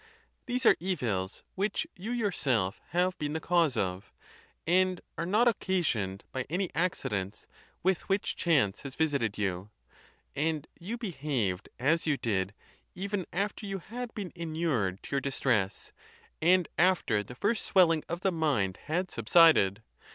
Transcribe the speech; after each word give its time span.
these 0.47 0.65
are 0.65 0.75
evils 0.79 1.43
which 1.53 1.85
you 1.95 2.09
yourself 2.11 2.81
have 2.89 3.15
been 3.19 3.33
the 3.33 3.39
cause 3.39 3.77
of, 3.77 4.11
and 4.65 4.99
are 5.15 5.27
not 5.27 5.47
occasioned 5.47 6.23
by 6.31 6.43
any 6.49 6.71
accidents 6.73 7.45
with 7.83 8.09
which 8.09 8.35
chance 8.35 8.81
has 8.81 8.95
visited 8.95 9.37
you; 9.37 9.69
and 10.35 10.67
you 10.79 10.97
behaved 10.97 11.69
as 11.77 12.07
you 12.07 12.17
did, 12.17 12.51
even 12.95 13.27
after 13.31 13.67
you 13.67 13.77
had 13.77 14.11
been 14.15 14.31
inured 14.33 15.03
to 15.03 15.11
your 15.11 15.21
distress, 15.21 15.91
and 16.41 16.67
after 16.79 17.21
the 17.21 17.35
first 17.35 17.63
swelling 17.63 18.03
of 18.09 18.21
the 18.21 18.31
mind 18.31 18.77
had 18.87 19.11
subsided 19.11 19.83